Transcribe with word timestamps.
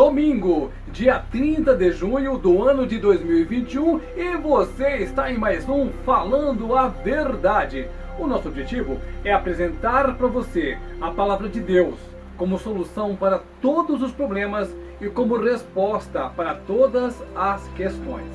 domingo, 0.00 0.70
dia 0.90 1.22
30 1.30 1.76
de 1.76 1.92
junho 1.92 2.38
do 2.38 2.66
ano 2.66 2.86
de 2.86 2.98
2021, 2.98 4.00
e 4.16 4.34
você 4.38 4.96
está 4.96 5.30
em 5.30 5.36
mais 5.36 5.68
um 5.68 5.90
Falando 6.06 6.74
a 6.74 6.88
Verdade. 6.88 7.86
O 8.18 8.26
nosso 8.26 8.48
objetivo 8.48 8.98
é 9.22 9.30
apresentar 9.30 10.16
para 10.16 10.26
você 10.26 10.78
a 11.02 11.10
palavra 11.10 11.50
de 11.50 11.60
Deus 11.60 11.96
como 12.38 12.58
solução 12.58 13.14
para 13.14 13.42
todos 13.60 14.00
os 14.00 14.10
problemas 14.10 14.74
e 15.02 15.10
como 15.10 15.36
resposta 15.36 16.30
para 16.30 16.54
todas 16.54 17.22
as 17.36 17.68
questões. 17.76 18.32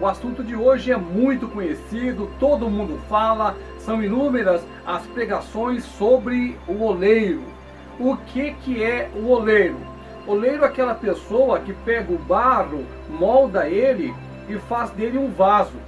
O 0.00 0.06
assunto 0.08 0.42
de 0.42 0.56
hoje 0.56 0.90
é 0.90 0.96
muito 0.96 1.46
conhecido, 1.46 2.28
todo 2.40 2.68
mundo 2.68 2.98
fala, 3.08 3.56
são 3.78 4.02
inúmeras 4.02 4.66
as 4.84 5.06
pregações 5.06 5.84
sobre 5.84 6.58
o 6.66 6.82
oleiro. 6.82 7.44
O 8.00 8.16
que, 8.16 8.52
que 8.64 8.82
é 8.82 9.08
o 9.14 9.28
oleiro? 9.28 9.97
Oleiro 10.28 10.62
é 10.62 10.66
aquela 10.66 10.94
pessoa 10.94 11.58
que 11.60 11.72
pega 11.72 12.12
o 12.12 12.18
barro, 12.18 12.84
molda 13.08 13.66
ele 13.66 14.14
e 14.46 14.58
faz 14.58 14.90
dele 14.90 15.16
um 15.16 15.30
vaso. 15.30 15.78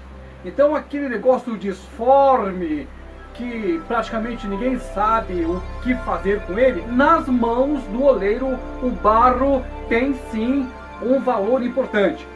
Então 0.42 0.74
aquele 0.74 1.10
negócio 1.10 1.58
disforme, 1.58 2.88
que 3.34 3.78
praticamente 3.86 4.48
ninguém 4.48 4.78
sabe 4.78 5.44
o 5.44 5.62
que 5.82 5.94
fazer 6.06 6.40
com 6.46 6.58
ele, 6.58 6.82
nas 6.86 7.28
mãos 7.28 7.82
do 7.84 8.02
oleiro 8.02 8.58
o 8.82 8.90
barro 8.90 9.62
tem 9.90 10.14
sim 10.30 10.66
um 11.02 11.20
valor 11.20 11.62
importante. 11.62 12.26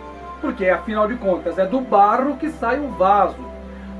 Porque 0.42 0.68
afinal 0.68 1.08
de 1.08 1.14
contas 1.16 1.58
é 1.58 1.64
do 1.64 1.80
barro 1.80 2.36
que 2.36 2.50
sai 2.50 2.80
o 2.80 2.88
vaso. 2.88 3.54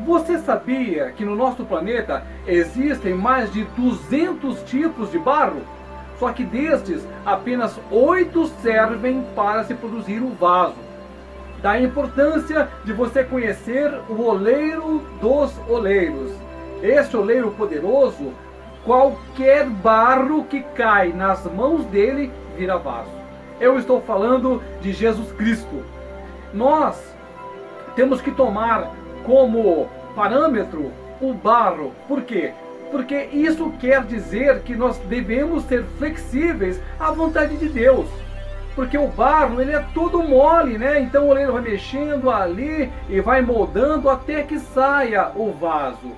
Você 0.05 0.39
sabia 0.41 1.11
que 1.13 1.25
no 1.25 1.35
nosso 1.35 1.65
planeta 1.65 2.23
existem 2.47 3.15
mais 3.15 3.51
de 3.51 3.65
200 3.79 4.63
tipos 4.65 5.11
de 5.11 5.19
barro? 5.19 5.63
Só 6.25 6.33
que 6.33 6.43
destes, 6.43 7.07
apenas 7.27 7.79
oito 7.91 8.47
servem 8.63 9.23
para 9.37 9.63
se 9.65 9.75
produzir 9.75 10.21
o 10.23 10.31
vaso. 10.31 10.73
Da 11.61 11.79
importância 11.79 12.67
de 12.83 12.95
você 12.95 13.23
conhecer 13.23 13.93
o 14.09 14.23
oleiro 14.23 15.03
dos 15.21 15.53
oleiros. 15.69 16.33
Este 16.83 17.15
oleiro 17.15 17.51
poderoso, 17.51 18.33
qualquer 18.87 19.67
barro 19.69 20.45
que 20.45 20.63
cai 20.75 21.13
nas 21.13 21.45
mãos 21.45 21.85
dele 21.89 22.33
vira 22.57 22.79
vaso. 22.79 23.13
Eu 23.61 23.79
estou 23.79 24.01
falando 24.01 24.63
de 24.81 24.95
Jesus 24.95 25.31
Cristo. 25.33 25.85
Nós 26.55 26.99
temos 27.95 28.23
que 28.23 28.31
tomar 28.31 28.91
como 29.27 29.91
parâmetro 30.17 30.91
o 31.21 31.35
barro. 31.35 31.93
Por 32.09 32.23
quê? 32.23 32.55
Porque 32.91 33.29
isso 33.33 33.73
quer 33.81 34.05
dizer 34.05 34.61
que 34.61 34.75
nós 34.75 34.99
devemos 34.99 35.65
ser 35.65 35.85
flexíveis 35.99 36.81
à 36.99 37.11
vontade 37.11 37.57
de 37.57 37.69
Deus. 37.69 38.09
Porque 38.75 38.99
o 38.99 39.07
barro, 39.07 39.61
ele 39.61 39.73
é 39.73 39.85
todo 39.95 40.23
mole, 40.23 40.79
né? 40.79 41.01
Então 41.01 41.27
o 41.27 41.29
oleiro 41.29 41.53
vai 41.53 41.63
mexendo 41.63 42.31
ali 42.31 42.91
e 43.09 43.21
vai 43.21 43.41
moldando 43.41 44.09
até 44.09 44.43
que 44.43 44.59
saia 44.59 45.31
o 45.35 45.53
vaso. 45.53 46.13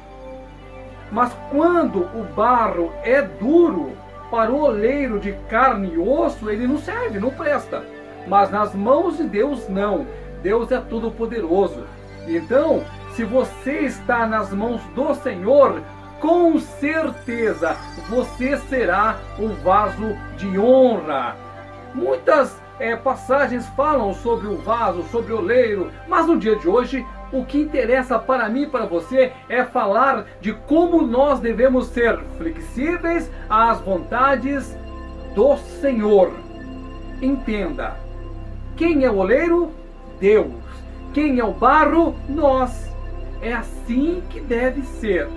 Mas 1.13 1.33
quando 1.51 2.01
o 2.01 2.25
barro 2.35 2.93
é 3.03 3.23
duro, 3.23 3.93
para 4.31 4.51
o 4.51 4.63
oleiro 4.63 5.21
de 5.21 5.33
carne 5.49 5.93
e 5.95 5.99
osso, 5.99 6.51
ele 6.51 6.67
não 6.67 6.79
serve, 6.79 7.19
não 7.19 7.31
presta. 7.31 7.85
Mas 8.27 8.51
nas 8.51 8.75
mãos 8.75 9.19
de 9.19 9.25
Deus, 9.25 9.69
não. 9.69 10.07
Deus 10.43 10.71
é 10.73 10.81
todo 10.81 11.11
poderoso. 11.11 11.85
Então, 12.27 12.83
se 13.13 13.25
você 13.25 13.81
está 13.81 14.27
nas 14.27 14.53
mãos 14.53 14.83
do 14.95 15.15
Senhor, 15.15 15.81
com 16.21 16.59
certeza 16.59 17.77
você 18.09 18.57
será 18.57 19.19
um 19.39 19.49
vaso 19.49 20.17
de 20.37 20.59
honra. 20.59 21.37
Muitas 21.95 22.61
é, 22.79 22.95
passagens 22.95 23.67
falam 23.71 24.13
sobre 24.15 24.47
o 24.47 24.59
vaso, 24.59 25.03
sobre 25.05 25.33
o 25.33 25.39
oleiro, 25.39 25.91
mas 26.07 26.27
no 26.27 26.39
dia 26.39 26.57
de 26.57 26.69
hoje 26.69 27.07
o 27.33 27.45
que 27.45 27.59
interessa 27.59 28.19
para 28.19 28.49
mim 28.49 28.63
e 28.63 28.67
para 28.67 28.87
você 28.87 29.33
é 29.49 29.65
falar 29.65 30.27
de 30.41 30.53
como 30.53 31.03
nós 31.03 31.41
devemos 31.41 31.89
ser 31.89 32.19
flexíveis 32.37 33.31
às 33.49 33.81
vontades 33.81 34.77
do 35.35 35.57
Senhor. 35.57 36.33
Entenda: 37.21 37.97
quem 38.77 39.05
é 39.05 39.11
o 39.11 39.17
oleiro? 39.17 39.73
Deus. 40.21 40.53
Quem 41.13 41.39
é 41.39 41.45
o 41.45 41.53
barro? 41.53 42.15
Nós. 42.29 42.87
É 43.41 43.53
assim 43.53 44.23
que 44.31 44.41
deve 44.41 44.83
ser. 44.83 45.29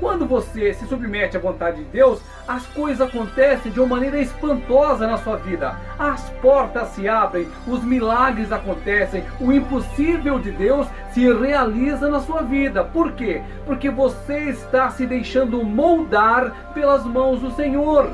Quando 0.00 0.26
você 0.26 0.74
se 0.74 0.86
submete 0.86 1.36
à 1.36 1.40
vontade 1.40 1.78
de 1.78 1.84
Deus, 1.84 2.20
as 2.46 2.66
coisas 2.66 3.00
acontecem 3.00 3.70
de 3.70 3.80
uma 3.80 3.94
maneira 3.94 4.20
espantosa 4.20 5.06
na 5.06 5.16
sua 5.18 5.36
vida. 5.36 5.76
As 5.98 6.28
portas 6.42 6.88
se 6.88 7.08
abrem, 7.08 7.48
os 7.66 7.82
milagres 7.82 8.52
acontecem, 8.52 9.24
o 9.40 9.52
impossível 9.52 10.38
de 10.38 10.50
Deus 10.50 10.86
se 11.12 11.32
realiza 11.32 12.08
na 12.08 12.20
sua 12.20 12.42
vida. 12.42 12.84
Por 12.84 13.12
quê? 13.12 13.42
Porque 13.64 13.88
você 13.88 14.50
está 14.50 14.90
se 14.90 15.06
deixando 15.06 15.64
moldar 15.64 16.72
pelas 16.74 17.04
mãos 17.04 17.40
do 17.40 17.50
Senhor. 17.52 18.10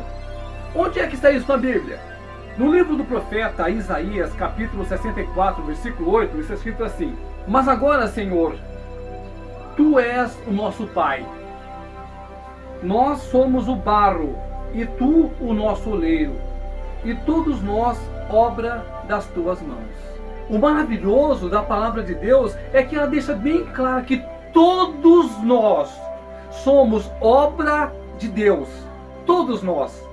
Onde 0.75 1.01
é 1.01 1.07
que 1.07 1.15
está 1.15 1.31
isso 1.31 1.51
na 1.51 1.57
Bíblia? 1.57 1.99
No 2.57 2.71
livro 2.71 2.95
do 2.95 3.05
profeta 3.05 3.71
Isaías, 3.71 4.33
capítulo 4.35 4.85
64, 4.85 5.62
versículo 5.65 6.11
8, 6.11 6.41
está 6.41 6.55
escrito 6.55 6.85
assim: 6.85 7.17
Mas 7.49 7.67
agora, 7.67 8.07
Senhor, 8.07 8.55
tu 9.77 9.99
és 9.99 10.39
o 10.47 10.53
nosso 10.53 10.87
Pai 10.89 11.25
nós 12.83 13.19
somos 13.23 13.69
o 13.69 13.75
barro 13.75 14.37
e 14.73 14.87
tu 14.87 15.31
o 15.41 15.53
nosso 15.53 15.91
oleiro, 15.91 16.35
e 17.05 17.15
todos 17.15 17.63
nós 17.63 17.99
obra 18.31 18.85
das 19.07 19.27
tuas 19.29 19.61
mãos. 19.61 20.11
O 20.49 20.59
maravilhoso 20.59 21.49
da 21.49 21.63
palavra 21.63 22.03
de 22.03 22.15
Deus 22.15 22.57
é 22.73 22.83
que 22.83 22.97
ela 22.97 23.07
deixa 23.07 23.35
bem 23.35 23.65
claro 23.67 24.05
que 24.05 24.23
todos 24.53 25.43
nós 25.43 25.91
somos 26.51 27.11
obra 27.21 27.93
de 28.19 28.29
Deus. 28.29 28.69
Todos 29.25 29.62
nós. 29.62 30.05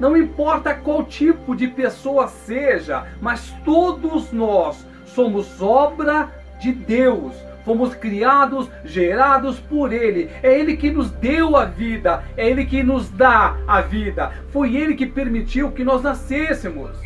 Não 0.00 0.16
importa 0.16 0.74
qual 0.74 1.04
tipo 1.04 1.54
de 1.54 1.66
pessoa 1.66 2.28
seja, 2.28 3.06
mas 3.20 3.54
todos 3.64 4.32
nós 4.32 4.86
somos 5.04 5.60
obra 5.60 6.30
de 6.58 6.72
Deus 6.72 7.34
fomos 7.68 7.94
criados, 7.94 8.70
gerados 8.82 9.60
por 9.60 9.92
Ele. 9.92 10.30
É 10.42 10.58
Ele 10.58 10.74
que 10.74 10.90
nos 10.90 11.10
deu 11.10 11.54
a 11.54 11.66
vida, 11.66 12.24
é 12.34 12.48
Ele 12.48 12.64
que 12.64 12.82
nos 12.82 13.10
dá 13.10 13.58
a 13.66 13.82
vida. 13.82 14.32
Foi 14.48 14.74
Ele 14.74 14.94
que 14.94 15.04
permitiu 15.04 15.70
que 15.70 15.84
nós 15.84 16.02
nascêssemos. 16.02 16.96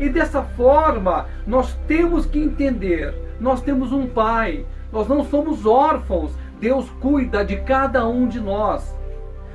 E 0.00 0.08
dessa 0.08 0.42
forma, 0.42 1.26
nós 1.46 1.78
temos 1.86 2.26
que 2.26 2.40
entender: 2.40 3.14
nós 3.38 3.62
temos 3.62 3.92
um 3.92 4.08
Pai, 4.08 4.66
nós 4.92 5.06
não 5.06 5.24
somos 5.24 5.64
órfãos, 5.64 6.32
Deus 6.58 6.90
cuida 7.00 7.44
de 7.44 7.58
cada 7.58 8.04
um 8.08 8.26
de 8.26 8.40
nós. 8.40 8.92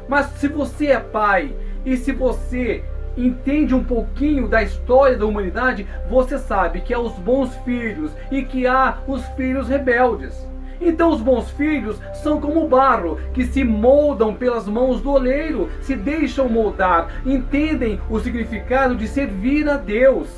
Mas 0.07 0.27
se 0.37 0.47
você 0.47 0.87
é 0.87 0.99
pai 0.99 1.53
e 1.85 1.97
se 1.97 2.13
você 2.13 2.85
entende 3.17 3.73
um 3.73 3.83
pouquinho 3.83 4.47
da 4.47 4.61
história 4.61 5.17
da 5.17 5.25
humanidade, 5.25 5.87
você 6.09 6.37
sabe 6.37 6.81
que 6.81 6.93
há 6.93 6.99
os 6.99 7.13
bons 7.13 7.55
filhos 7.65 8.11
e 8.31 8.43
que 8.43 8.67
há 8.67 8.99
os 9.07 9.25
filhos 9.29 9.67
rebeldes. 9.67 10.47
Então 10.79 11.09
os 11.09 11.21
bons 11.21 11.49
filhos 11.51 11.99
são 12.21 12.39
como 12.39 12.67
barro, 12.67 13.17
que 13.33 13.43
se 13.45 13.63
moldam 13.63 14.35
pelas 14.35 14.67
mãos 14.67 15.01
do 15.01 15.11
oleiro, 15.11 15.69
se 15.81 15.95
deixam 15.95 16.47
moldar, 16.47 17.21
entendem 17.25 17.99
o 18.09 18.19
significado 18.19 18.95
de 18.95 19.07
servir 19.07 19.67
a 19.67 19.77
Deus. 19.77 20.29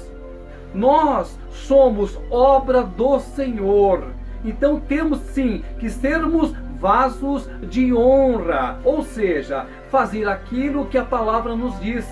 Nós 0.74 1.38
somos 1.50 2.18
obra 2.30 2.84
do 2.84 3.20
Senhor. 3.20 4.04
Então 4.46 4.80
temos 4.80 5.20
sim 5.20 5.62
que 5.78 5.90
sermos 5.90 6.54
vasos 6.80 7.50
de 7.64 7.94
honra, 7.94 8.80
ou 8.86 9.04
seja, 9.04 9.66
fazer 9.92 10.30
aquilo 10.30 10.86
que 10.86 10.98
a 10.98 11.04
palavra 11.04 11.54
nos 11.54 11.78
diz 11.82 12.08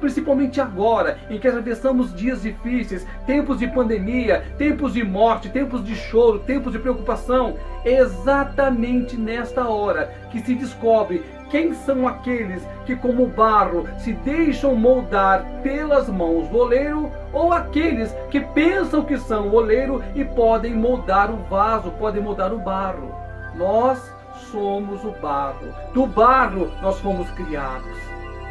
principalmente 0.00 0.60
agora, 0.60 1.18
em 1.28 1.38
que 1.38 1.48
atravessamos 1.48 2.14
dias 2.14 2.42
difíceis, 2.42 3.06
tempos 3.26 3.58
de 3.58 3.66
pandemia, 3.66 4.44
tempos 4.56 4.94
de 4.94 5.04
morte, 5.04 5.48
tempos 5.48 5.84
de 5.84 5.94
choro, 5.94 6.38
tempos 6.40 6.72
de 6.72 6.78
preocupação. 6.78 7.56
É 7.84 7.98
exatamente 7.98 9.16
nesta 9.16 9.68
hora 9.68 10.12
que 10.30 10.40
se 10.40 10.54
descobre 10.54 11.22
quem 11.50 11.72
são 11.72 12.06
aqueles 12.06 12.62
que, 12.84 12.94
como 12.96 13.26
barro, 13.26 13.88
se 13.98 14.12
deixam 14.12 14.74
moldar 14.74 15.44
pelas 15.62 16.08
mãos 16.08 16.48
do 16.48 16.58
oleiro, 16.58 17.10
ou 17.32 17.52
aqueles 17.52 18.12
que 18.30 18.40
pensam 18.40 19.02
que 19.02 19.16
são 19.16 19.48
o 19.48 19.54
oleiro 19.54 20.02
e 20.14 20.24
podem 20.24 20.74
moldar 20.74 21.30
o 21.30 21.36
vaso, 21.44 21.90
podem 21.92 22.22
moldar 22.22 22.52
o 22.52 22.58
barro. 22.58 23.14
Nós 23.54 24.12
somos 24.50 25.04
o 25.04 25.10
barro. 25.12 25.74
Do 25.92 26.06
barro 26.06 26.70
nós 26.82 26.98
fomos 27.00 27.28
criados. 27.30 27.98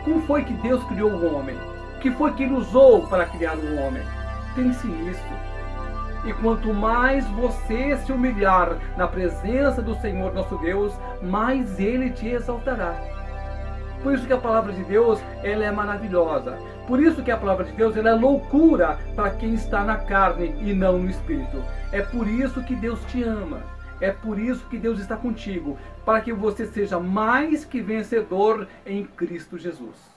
Como 0.07 0.21
foi 0.21 0.45
que 0.45 0.53
Deus 0.53 0.81
criou 0.85 1.11
o 1.11 1.35
homem? 1.35 1.57
O 1.97 1.99
que 1.99 2.09
foi 2.11 2.31
que 2.31 2.43
ele 2.43 2.53
usou 2.53 3.05
para 3.07 3.25
criar 3.25 3.57
o 3.57 3.75
homem? 3.75 4.01
Pense 4.55 4.87
nisso. 4.87 5.19
E 6.23 6.31
quanto 6.31 6.73
mais 6.73 7.27
você 7.31 7.97
se 7.97 8.13
humilhar 8.13 8.77
na 8.95 9.05
presença 9.05 9.81
do 9.81 9.99
Senhor 9.99 10.33
nosso 10.33 10.57
Deus, 10.59 10.93
mais 11.21 11.77
ele 11.77 12.09
te 12.11 12.25
exaltará. 12.25 12.95
Por 14.01 14.13
isso 14.13 14.25
que 14.25 14.31
a 14.31 14.37
palavra 14.37 14.71
de 14.71 14.85
Deus 14.85 15.19
ela 15.43 15.65
é 15.65 15.71
maravilhosa. 15.71 16.57
Por 16.87 17.03
isso 17.03 17.21
que 17.21 17.29
a 17.29 17.35
palavra 17.35 17.65
de 17.65 17.73
Deus 17.73 17.97
ela 17.97 18.11
é 18.11 18.13
loucura 18.13 18.97
para 19.13 19.31
quem 19.31 19.55
está 19.55 19.83
na 19.83 19.97
carne 19.97 20.55
e 20.61 20.71
não 20.71 20.99
no 20.99 21.09
espírito. 21.09 21.61
É 21.91 22.01
por 22.01 22.25
isso 22.29 22.63
que 22.63 22.77
Deus 22.77 23.03
te 23.07 23.23
ama. 23.23 23.59
É 23.99 24.11
por 24.11 24.39
isso 24.39 24.67
que 24.67 24.77
Deus 24.77 24.99
está 24.99 25.17
contigo, 25.17 25.77
para 26.05 26.21
que 26.21 26.31
você 26.31 26.65
seja 26.65 26.99
mais 26.99 27.65
que 27.65 27.81
vencedor 27.81 28.67
em 28.85 29.03
Cristo 29.03 29.57
Jesus. 29.57 30.16